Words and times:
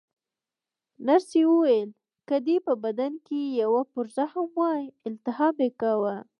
نرسې 1.07 1.41
وویل: 1.47 1.89
که 2.27 2.35
دې 2.45 2.57
په 2.65 2.73
بدن 2.83 3.13
کې 3.25 3.39
یوه 3.61 3.81
پرزه 3.93 4.23
هم 4.33 4.49
وای، 4.59 4.83
التهاب 5.07 5.55
یې 5.63 5.69
کاوه. 5.81 6.15